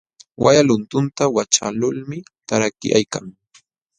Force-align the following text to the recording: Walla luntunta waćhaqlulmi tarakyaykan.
Walla 0.43 0.61
luntunta 0.67 1.23
waćhaqlulmi 1.35 2.17
tarakyaykan. 2.47 3.25